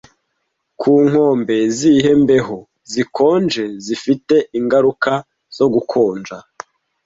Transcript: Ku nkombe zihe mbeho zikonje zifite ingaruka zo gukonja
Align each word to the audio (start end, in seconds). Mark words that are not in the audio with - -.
Ku 0.79 0.91
nkombe 1.07 1.55
zihe 1.77 2.11
mbeho 2.23 2.57
zikonje 2.91 3.63
zifite 3.85 4.35
ingaruka 4.59 5.11
zo 5.55 5.65
gukonja 5.73 6.37